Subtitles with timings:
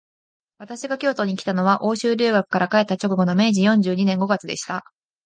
[0.57, 4.83] 私が京都にきたのは、欧州留学から帰った直後の明治四十二年五月でした